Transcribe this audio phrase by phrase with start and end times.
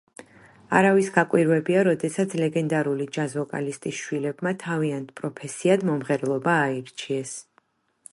[0.77, 7.37] არავის გაკვირვებია როდესაც ლეგენდარული ჯაზ ვოკალისტის შვილებმა თავიანთ პროფესიად მომღერლობა აირჩიეს.